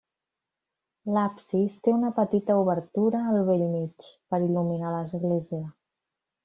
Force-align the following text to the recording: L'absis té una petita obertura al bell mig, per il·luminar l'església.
L'absis 1.17 1.75
té 1.87 1.93
una 1.97 2.11
petita 2.21 2.57
obertura 2.63 3.23
al 3.35 3.39
bell 3.51 3.65
mig, 3.77 4.11
per 4.33 4.43
il·luminar 4.51 4.99
l'església. 4.99 5.67